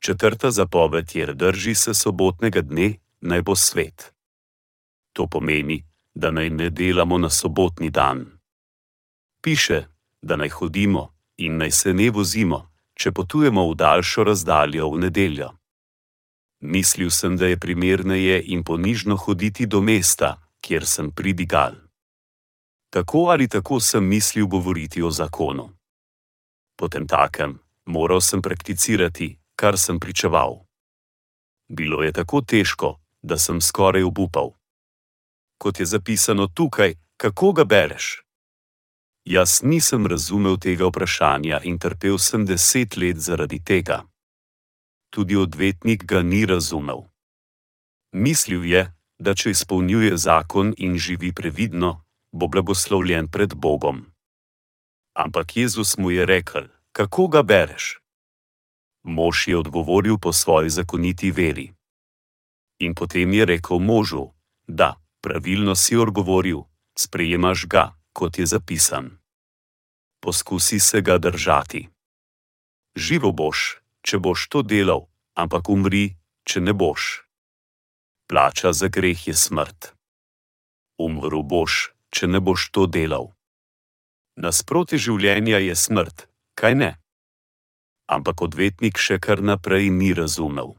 [0.03, 4.13] Četrta zapoved je: drži se sobotnega dne, naj bo svet.
[5.13, 5.83] To pomeni,
[6.17, 8.25] da naj ne delamo na sobotni dan.
[9.41, 9.83] Piše,
[10.21, 12.59] da naj hodimo in naj se ne vozimo,
[12.93, 15.49] če potujemo v daljšo razdaljo v nedeljo.
[16.61, 21.75] Mislil sem, da je primerneje in ponižno hoditi do mesta, kjer sem pridigal.
[22.89, 25.69] Tako ali tako sem mislil govoriti o zakonu.
[26.75, 30.65] Potem takem, moral sem prakticirati, kar sem pričeval.
[31.69, 34.57] Bilo je tako težko, da sem skoraj obupal.
[35.57, 38.21] Kot je zapisano tukaj, kako ga bereš?
[39.25, 44.03] Jaz nisem razumel tega vprašanja in trpel sem deset let zaradi tega.
[45.09, 47.03] Tudi odvetnik ga ni razumel.
[48.11, 48.83] Mislil je,
[49.19, 54.05] da če izpolnjuje zakon in živi previdno, bo blagoslovljen pred Bogom.
[55.13, 57.99] Ampak Jezus mu je rekel: Kako ga bereš?
[59.03, 61.73] Mož je odgovoril po svoji zakoniti veri.
[62.79, 64.29] In potem je rekel možu:
[64.67, 66.63] Da, pravilno si odgovoril,
[66.97, 69.17] sprejemaš ga kot je zapisan.
[70.19, 71.89] Poskusi se ga držati.
[72.95, 75.05] Živo boš, če boš to delal,
[75.37, 76.17] ampak umri,
[76.49, 77.21] če ne boš.
[78.25, 79.93] Plača za greh je smrt.
[80.97, 83.29] Umrl boš, če ne boš to delal.
[84.41, 86.25] Nasproti življenja je smrt,
[86.57, 86.91] kaj ne?
[88.09, 90.73] Ampak odvetnik še kar naprej ni razumel.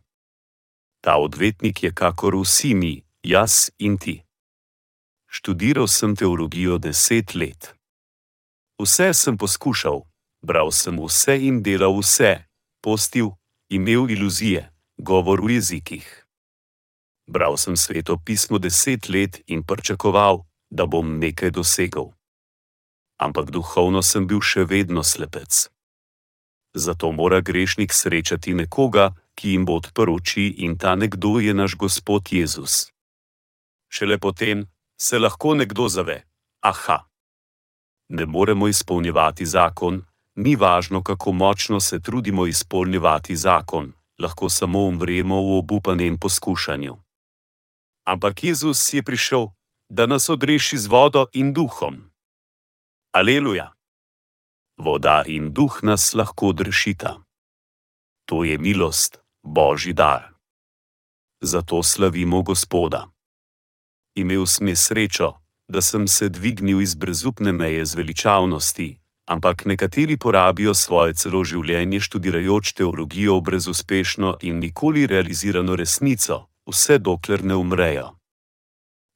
[1.06, 4.27] Ta odvetnik je kakor vsi mi, jaz in ti.
[5.28, 7.74] Študiral sem teologijo deset let.
[8.80, 10.02] Vse sem poskušal,
[10.42, 12.48] bral sem vse in delal vse,
[12.80, 13.36] postil,
[13.68, 16.06] imel iluzije, govor v jezikih.
[17.28, 22.12] Bral sem sveto pismo deset let in pričakoval, da bom nekaj dosegel.
[23.20, 25.68] Ampak duhovno sem bil še vedno slepec.
[26.74, 31.76] Zato mora grešnik srečati nekoga, ki jim bo odprl oči, in ta nekdo je naš
[31.76, 32.88] Gospod Jezus.
[33.88, 34.64] Šele potem,
[35.00, 36.22] se lahko nekdo zave:
[36.60, 37.08] Aha,
[38.08, 40.02] ne moremo izpolnjevati zakon,
[40.36, 46.96] ni važno, kako močno se trudimo izpolnjevati zakon, lahko samo umremo v obupanem poskušanju.
[48.06, 49.46] Ampak Jezus je prišel,
[49.88, 52.10] da nas odreši z vodo in duhom.
[53.12, 53.72] Aleluja!
[54.78, 57.18] Voda in duh nas lahko odrešita.
[58.24, 60.34] To je milost, božji dar.
[61.40, 63.17] Zato slavimo Gospoda
[64.18, 65.32] imel sem srečo,
[65.68, 72.72] da sem se dvignil iz brezupne meje zveličavnosti, ampak nekateri porabijo svoje celo življenje študirajoč
[72.72, 78.14] teologijo brezuspešno in nikoli realizirano resnico, vse dokler ne umrejo.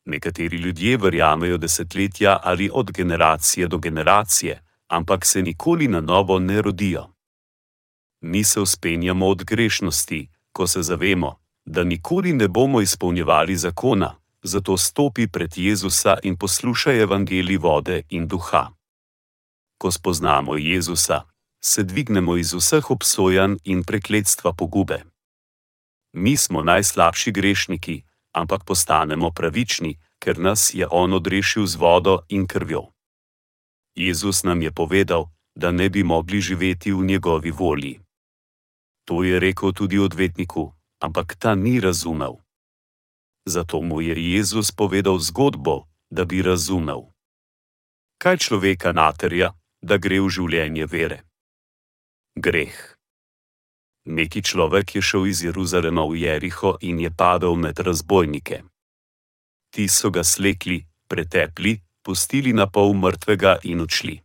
[0.05, 6.63] Nekateri ljudje verjamejo desetletja ali od generacije do generacije, ampak se nikoli na novo ne
[6.63, 7.09] rodijo.
[8.21, 14.77] Mi se uspenjamo od grešnosti, ko se zavemo, da nikoli ne bomo izpolnjevali zakona, zato
[14.77, 18.71] stopi pred Jezusa in poslušaj evangelij vode in duha.
[19.79, 21.23] Ko spoznamo Jezusa,
[21.65, 25.05] se dvignemo iz vseh obsojanj in prekletstva pogube.
[26.13, 28.03] Mi smo najslabši grešniki,
[28.33, 32.93] ampak postanemo pravični, ker nas je On odrešil z vodo in krvjo.
[33.95, 38.01] Jezus nam je povedal, da ne bi mogli živeti v njegovi volji.
[39.05, 42.42] To je rekel tudi odvetniku, ampak ta ni razumel.
[43.45, 47.11] Zato mu je Jezus povedal zgodbo, da bi razumel.
[48.23, 49.51] Kaj človeka naterja,
[49.83, 51.19] da gre v življenje vere?
[52.39, 52.77] Greh.
[54.07, 58.63] Neki človek je šel iz Jeruzalema v Jeriho in je padel med razbojnike.
[59.75, 64.23] Ti so ga slekli, pretepli, pustili na pol mrtvega in odšli.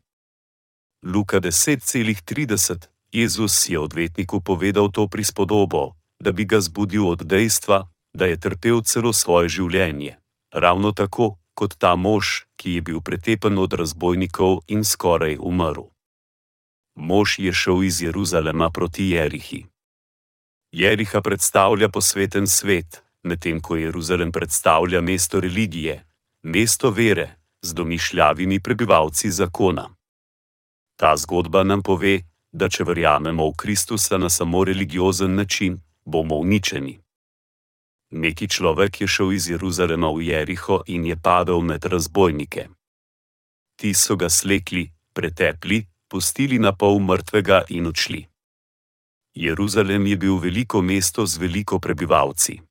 [1.06, 8.26] Luka 10:30 Jezus je odvetniku povedal to prispodobo, da bi ga zbudil od dejstva, da
[8.26, 10.18] je trpel celo svoje življenje,
[10.54, 15.90] ravno tako kot ta mož, ki je bil pretepen od razbojnikov in skoraj umrl.
[16.98, 19.66] Mož je šel iz Jeruzalema proti Jerihi.
[20.72, 26.02] Jeriha predstavlja posveten svet, medtem ko Jeruzalem predstavlja mesto religije,
[26.44, 29.90] mesto vere, z domišljavimi prebivalci zakona.
[31.00, 37.07] Ta zgodba nam pove, da če verjamemo v Kristusa na samo religiozen način, bomo uničeni.
[38.12, 42.68] Neki človek je šel iz Jeruzalema v Jeriho in je padel med razbojnike.
[43.76, 48.24] Ti so ga slekli, pretepli, pustili na pol mrtvega in odšli.
[49.36, 52.62] Jeruzalem je bil veliko mesto z veliko prebivalci.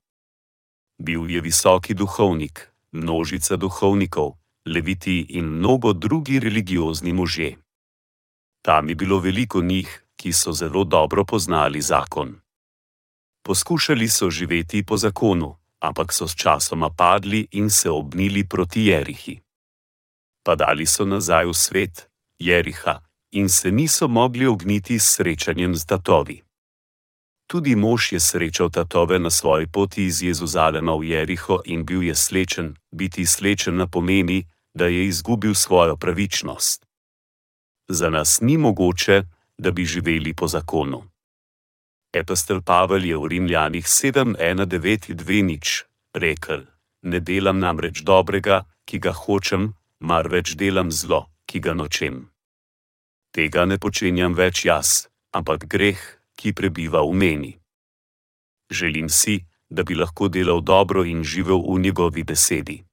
[0.97, 4.33] Bil je visoki duhovnik, množica duhovnikov,
[4.65, 7.57] leviti in mnogo drugi religiozni možje.
[8.61, 12.35] Tam je bilo veliko njih, ki so zelo dobro poznali zakon.
[13.47, 19.39] Poskušali so živeti po zakonu, ampak so sčasoma padli in se obnili proti Jerihi.
[20.43, 22.99] Padali so nazaj v svet, Jeriha,
[23.31, 26.43] in se niso mogli ogniti s srečanjem z tatovi.
[27.47, 32.15] Tudi mož je srečal tatove na svoji poti iz Jezuzalema v Jeriho in bil je
[32.15, 36.85] slečen, biti slečen na pomeni, da je izgubil svojo pravičnost.
[37.87, 39.23] Za nas ni mogoče,
[39.57, 41.03] da bi živeli po zakonu.
[42.17, 46.65] Epistel Pavel je v Rimljanih 7:1:9:2 rekel:
[47.03, 52.29] Ne delam namreč dobrega, ki ga hočem, marveč delam zlo, ki ga nočem.
[53.29, 56.01] Tega ne počenjam več jaz, ampak greh,
[56.33, 57.53] ki prebiva v meni.
[58.73, 62.83] Želim si, da bi lahko delal dobro in živel v njegovi besedi.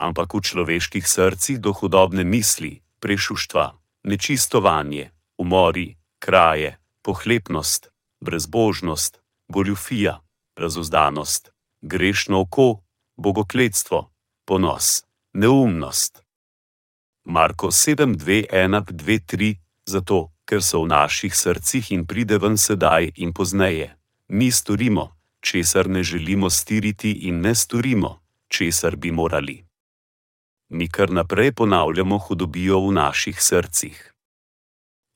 [0.00, 3.76] Ampak v človeških srcih do hudobne misli, prešuštva,
[4.08, 7.93] nečistovanje, umori, kraje, pohlepnost,
[8.24, 10.20] brezbožnost, goljufija,
[10.56, 12.82] razuzdanost, grešno oko,
[13.16, 14.12] bogokletstvo,
[14.44, 16.22] ponos, neumnost.
[17.24, 19.56] Marko 7:2:1:2:3
[19.86, 23.96] Zato, ker so v naših srcih in pride ven sedaj in pozneje,
[24.28, 29.64] mi storimo, česar ne želimo stiriti in ne storimo, česar bi morali.
[30.68, 34.14] Mi kar naprej ponavljamo hudobijo v naših srcih.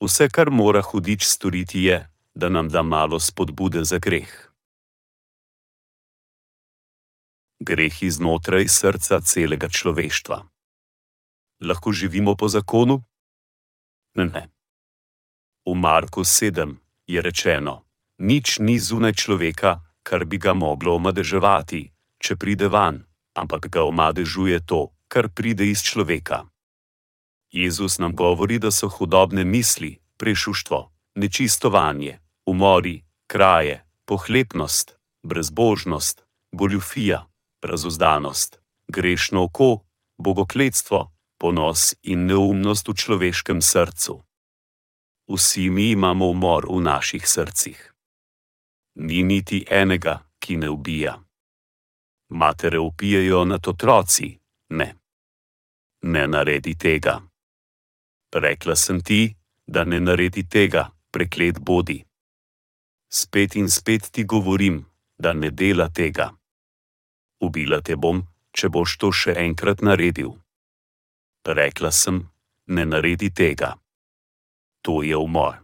[0.01, 2.09] Vse, kar mora hudič storiti, je,
[2.39, 4.31] da nam da malo spodbude za greh.
[7.59, 10.37] Greh iznotraj srca celega človeštva.
[11.59, 13.03] Lahko živimo po zakonu?
[14.15, 14.43] Ne, ne.
[15.67, 16.75] V Marku 7
[17.07, 17.83] je rečeno:
[18.17, 23.03] Nič ni zunaj človeka, kar bi ga moglo omadeževati, če pride van,
[23.35, 26.47] ampak ga omadežuje to, kar pride iz človeka.
[27.51, 30.79] Jezus nam govori, da so hudobne misli, prešuštvo,
[31.15, 37.25] nečistovanje, umori, kraje, pohlepnost, brezbožnost, goljufija,
[37.61, 39.85] razuzdanost, grešno oko,
[40.17, 44.23] bogokletstvo, ponos in neumnost v človeškem srcu.
[45.29, 47.93] Vsi mi imamo umor v naših srcih.
[48.95, 51.23] Ni niti enega, ki ne ubija.
[52.29, 54.39] Matere upijajo nad otroci,
[54.69, 54.95] ne.
[56.01, 57.21] Ne naredi tega.
[58.33, 59.35] Rekla sem ti,
[59.67, 62.08] da ne naredi tega, preklet bodi.
[63.09, 64.85] Spet in spet ti govorim,
[65.17, 66.29] da ne dela tega.
[67.41, 68.21] Ubila te bom,
[68.53, 70.35] če boš to še enkrat naredil.
[71.45, 72.21] Rekla sem,
[72.67, 73.73] ne naredi tega.
[74.85, 75.57] To je umor.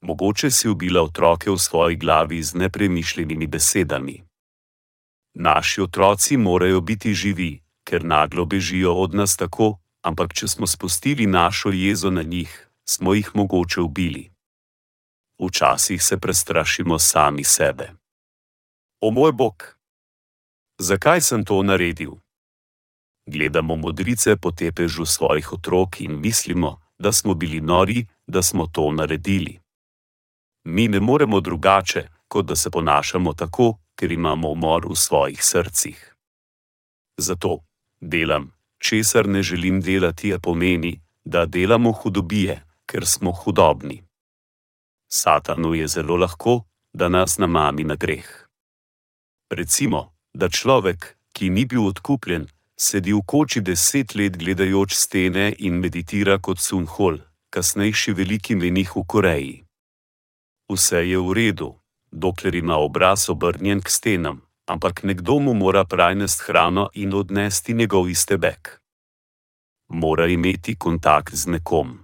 [0.00, 4.16] Mogoče si ubila otroke v svoji glavi z nepremišljenimi besedami.
[5.34, 11.26] Naši otroci morajo biti živi, ker naglo bežijo od nas tako, ampak če smo spustili
[11.26, 12.48] našo jezo na njih,
[12.88, 14.30] smo jih mogoče ubili.
[15.40, 17.92] Včasih se prestrašimo sami sebe.
[19.00, 19.76] O moj bog!
[20.78, 22.12] Zakaj sem to naredil?
[23.26, 28.92] Gledamo modrice po tepežu svojih otrok in mislimo, da smo bili nori, da smo to
[28.92, 29.60] naredili.
[30.64, 36.16] Mi ne moremo drugače, kot da se ponašamo tako, ker imamo umor v svojih srcih.
[37.16, 37.58] Zato
[38.00, 44.09] delam, česar ne želim delati, je pomeni, da delamo hudobije, ker smo hudobni.
[45.12, 48.26] Satanu je zelo lahko, da nas namami na greh.
[49.50, 52.46] Recimo, da človek, ki ni bil odkupljen,
[52.78, 57.18] sedi v koči deset let gledajoč stene in meditira kot Sunhol,
[57.50, 59.56] kasnejši veliki menih v Koreji.
[60.70, 61.74] Vse je v redu,
[62.12, 68.08] dokler ima obraz obrnjen k stenam, ampak nekdo mu mora prajnest hrano in odnesti njegov
[68.08, 68.78] iztebek.
[69.88, 71.98] Mora imeti kontakt z nekom.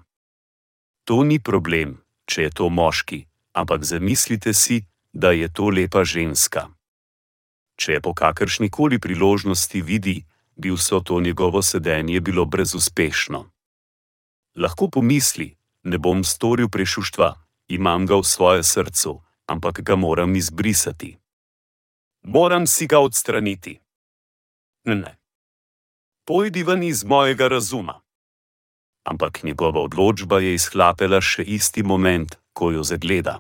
[1.06, 6.68] To ni problem, če je to moški, ampak zamislite si, da je to lepa ženska.
[7.76, 10.24] Če je po kakršni koli priložnosti vidi,
[10.56, 13.50] bi vso to njegovo sedenje bilo brezuspešno.
[14.56, 17.34] Lahko pomisli, ne bom storil prešuštva,
[17.68, 21.16] imam ga v svoje srcu, ampak ga moram izbrisati.
[22.22, 23.78] Moram si ga odstraniti.
[24.84, 25.16] Ne.
[26.24, 28.00] Pojdi ven iz mojega razuma.
[29.06, 33.38] Ampak njegova odločba je izhlapela še isti moment, ko jo zagleda.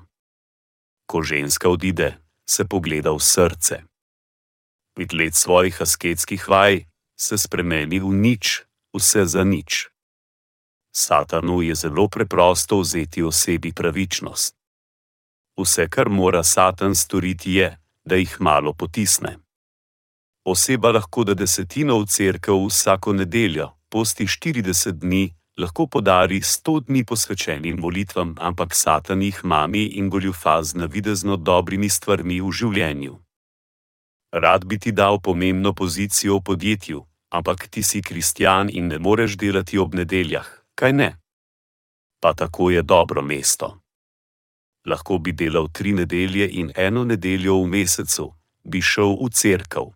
[1.10, 2.14] Ko ženska odide,
[2.46, 3.82] se pogleda v srce.
[4.94, 6.86] Pet let svojih asketskih vaj
[7.18, 8.62] se spremeni v nič,
[8.94, 9.90] vse za nič.
[10.94, 14.54] Satanu je zelo preprosto vzeti osebi pravičnost.
[15.58, 19.36] Vse, kar mora Satan storiti, je, da jih malo potisne.
[20.44, 27.04] Oseba lahko da desetino v cerkev vsako nedeljo, posti 40 dni, lahko podari 100 dni
[27.04, 33.14] posvečenim molitvam, ampak Satan jih mami in goljufa z navidezno dobrimi stvarmi v življenju.
[34.32, 37.00] Rad bi ti dal pomembno pozicijo v podjetju,
[37.32, 41.10] ampak ti si kristjan in ne moreš delati ob nedeljah, kaj ne?
[42.20, 43.80] Pa tako je dobro mesto
[44.86, 48.30] lahko bi delal tri nedelje in eno nedeljo v mesecu,
[48.64, 49.90] bi šel v cerkev.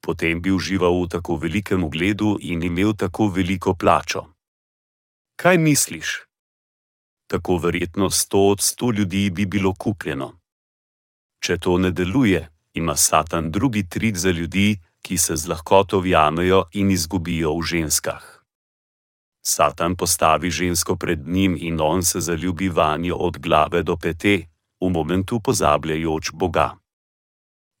[0.00, 4.30] Potem bi užival v tako velikem ugledu in imel tako veliko plačo.
[5.40, 6.20] Kaj misliš?
[7.26, 10.32] Tako verjetno sto od sto ljudi bi bilo kupljeno.
[11.44, 16.64] Če to ne deluje, ima Satan drugi trik za ljudi, ki se z lahkoto vjamejo
[16.72, 18.44] in izgubijo v ženskah.
[19.46, 24.36] Satan postavi žensko pred njim in on se zaljubi vanjo od glave do pete,
[24.80, 26.76] v momentu pozabljajoč Boga.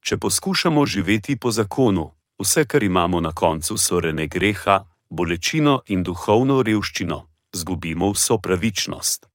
[0.00, 6.02] Če poskušamo živeti po zakonu, vse, kar imamo na koncu, so rene greha, bolečino in
[6.02, 9.26] duhovno revščino, zgubimo vso pravičnost.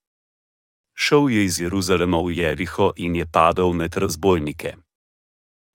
[0.93, 4.75] Šel je iz Jeruzalema v Jeriho in je padel med razbojnike.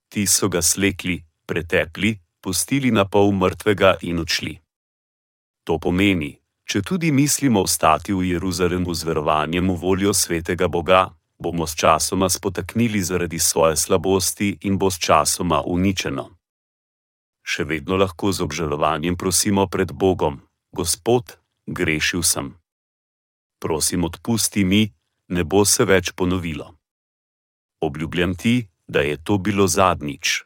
[0.09, 4.59] Ti so ga slekli, pretepli, pustili na pol mrtvega in odšli.
[5.65, 6.33] To pomeni,
[6.65, 12.29] če tudi mislimo ostati v Jeruzalemu z verovanjem v voljo svetega Boga, bomo s časoma
[12.29, 16.31] spotaknili zaradi svoje slabosti in bo s časoma uničeno.
[17.45, 20.41] Še vedno lahko z obžalovanjem prosimo pred Bogom:
[20.73, 22.55] Gospod, grešil sem.
[23.61, 24.93] Prosim, odpusti mi,
[25.29, 26.75] ne bo se več ponovilo.
[27.81, 30.43] Obljubljam ti, da je to bilo zadnjič.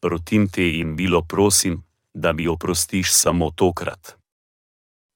[0.00, 1.82] Protim te in bilo prosim,
[2.14, 4.16] da mi oprostiš samo tokrat.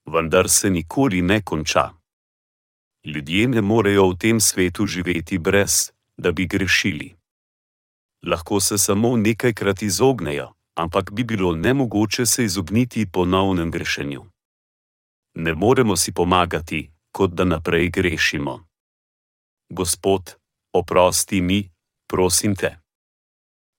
[0.07, 1.91] Vendar se nikoli ne konča.
[3.05, 7.15] Ljudje ne morejo v tem svetu živeti brez, da bi grešili.
[8.23, 14.25] Lahko se samo nekajkrat izognejo, ampak bi bilo nemogoče se izogniti ponovnem grešenju.
[15.39, 18.67] Ne moremo si pomagati, kot da naprej grešimo.
[19.71, 20.35] Gospod,
[20.73, 21.61] oprosti mi,
[22.11, 22.79] prosim te.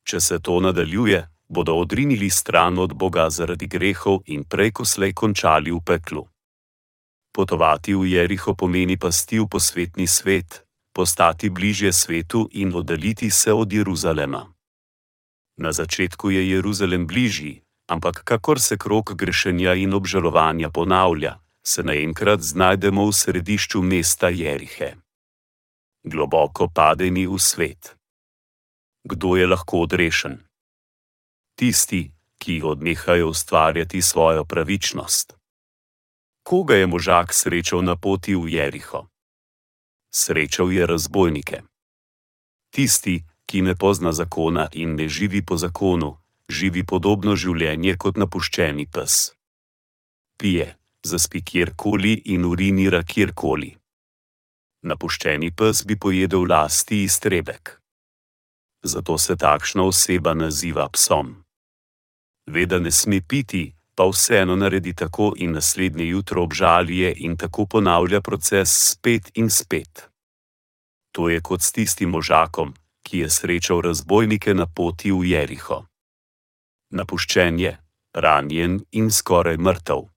[0.07, 5.71] Če se to nadaljuje, bodo odrinili stran od Boga zaradi grehov in preko slej končali
[5.71, 6.23] v peklu.
[7.35, 10.63] Potovati v Jeriho pomeni pasti v posvetni svet,
[10.95, 14.47] postati bližje svetu in oddaljiti se od Jeruzalema.
[15.57, 21.35] Na začetku je Jeruzalem bližji, ampak kakor se krok grešenja in obžalovanja ponavlja,
[21.69, 24.95] se naenkrat znajdemo v središču mesta Jerihe.
[26.03, 27.95] Globoko padeni v svet.
[29.05, 30.49] Kdo je lahko odrešen?
[31.59, 35.33] tisti, ki odnehajo ustvarjati svojo pravičnost.
[36.43, 39.07] Koga je možak srečal na poti v Jeriho?
[40.11, 41.61] Srečal je razbojnike.
[42.71, 46.15] Tisti, ki ne pozna zakona in ne živi po zakonu,
[46.49, 49.35] živi podobno življenje kot napuščeni pes.
[50.39, 53.75] Pije, zaspi kjerkoli in urinira kjerkoli.
[54.83, 57.75] Napuščeni pes bi pojedel lasti iztrebek.
[58.83, 61.43] zato se takšna oseba naziva psom.
[62.47, 67.65] Ve, da ne sme piti, pa vseeno naredi tako in naslednje jutro obžaluje in tako
[67.65, 70.09] ponavlja proces spet in spet.
[71.11, 72.73] To je kot s tistim možakom,
[73.03, 75.85] ki je srečal razbojnike na poti v Jeriho.
[76.89, 77.77] Napuščen je,
[78.13, 80.07] ranjen in skoraj mrtev.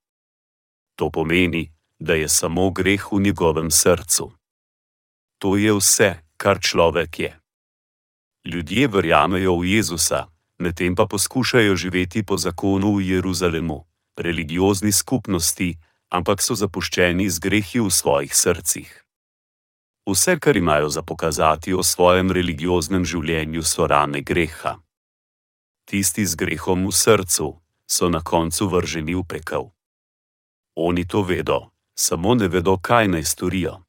[1.03, 1.67] To pomeni,
[1.99, 4.31] da je samo greh v njegovem srcu.
[5.37, 7.39] To je vse, kar človek je.
[8.47, 10.27] Ljudje verjamejo v Jezusa,
[10.59, 13.83] medtem pa poskušajo živeti po zakonu v Jeruzalemu,
[14.15, 15.75] religiozni skupnosti,
[16.07, 18.87] ampak so zapuščeni z grehi v svojih srcih.
[20.07, 24.79] Vse, kar imajo za pokazati o svojem religioznem življenju, so rane greha.
[25.83, 27.59] Tisti z grehom v srcu
[27.91, 29.72] so na koncu vrženi v pekel.
[30.75, 33.83] Oni to vedo, samo ne vedo, kaj naj storijo.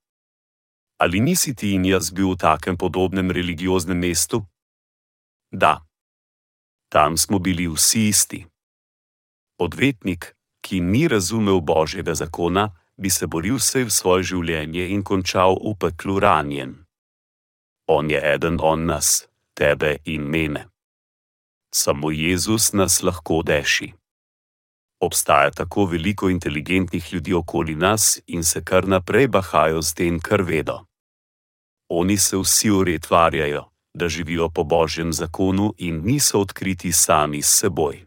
[0.98, 4.44] Ali nisi ti in jaz bil v takem podobnem religioznem mestu?
[5.50, 5.80] Da.
[6.88, 8.46] Tam smo bili vsi isti.
[9.58, 15.58] Odvetnik, ki ni razumel božjega zakona, bi se boril vse v svoje življenje in končal
[15.58, 16.84] v peklu ranjen.
[17.88, 20.68] On je eden od nas, tebe in mene.
[21.74, 24.03] Samo Jezus nas lahko deši
[25.00, 30.42] obstaja tako veliko inteligentnih ljudi okoli nas in se kar naprej bahajo z tem, kar
[30.42, 30.84] vedo.
[31.88, 33.64] Oni se vsi uretvarjajo,
[33.94, 38.06] da živijo po božjem zakonu in niso odkriti sami s seboj.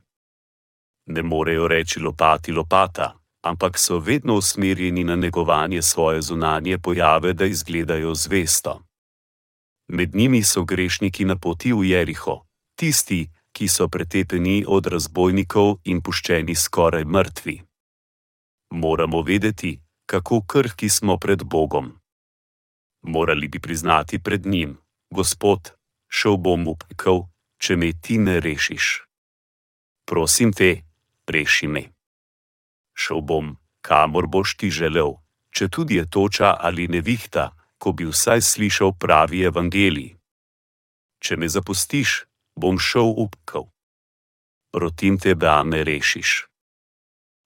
[1.06, 7.46] Ne morejo reči lopati lopata, ampak so vedno usmerjeni na negovanje svoje zunanje pojave, da
[7.46, 8.82] izgledajo zvesto.
[9.88, 16.02] Med njimi so grešniki na poti v Jeriho, tisti, ki so pretepeni od razbojnikov in
[16.06, 17.56] puščeni skoraj mrtvi.
[18.70, 21.88] Moramo vedeti, kako krhki smo pred Bogom.
[23.02, 24.78] Morali bi priznati pred njim:
[25.10, 25.74] Gospod,
[26.08, 27.24] šel bom v pekel,
[27.58, 28.86] če me ti ne rešiš.
[30.06, 30.86] Prosim te,
[31.28, 31.84] reši me.
[32.94, 35.18] Šel bom, kamor boš ti želel,
[35.50, 40.14] če tudi je toča ali nevihta, ko bi vsaj slišal pravi evangelij.
[41.20, 42.28] Če me zapustiš,
[42.58, 43.70] bom šel upkal.
[44.74, 46.46] Protim te, da me rešiš.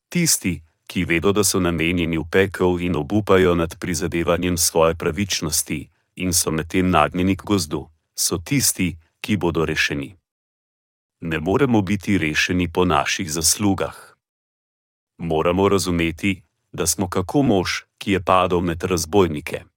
[0.10, 6.34] Tisti, ki vedo, da so namenjeni v pekel in obupajo nad prizadevanjem svoje pravičnosti in
[6.34, 10.16] so medtem nagnjeni k gozdu, so tisti, ki bodo rešeni.
[11.22, 13.96] Ne moremo biti rešeni po naših zaslugah.
[15.18, 16.42] Moramo razumeti,
[16.72, 19.71] da smo kako mož, ki je padel med razbojnike.